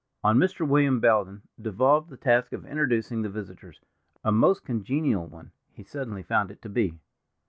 On 0.23 0.39
Mr. 0.39 0.67
William 0.67 0.99
Belden 0.99 1.43
devolved 1.61 2.09
the 2.09 2.17
task 2.17 2.53
of 2.53 2.65
introducing 2.65 3.21
the 3.21 3.29
visitors; 3.29 3.81
a 4.23 4.31
most 4.31 4.65
congenial 4.65 5.27
one, 5.27 5.51
he 5.73 5.83
suddenly 5.83 6.23
found 6.23 6.49
it 6.49 6.59
to 6.63 6.69
be. 6.69 6.97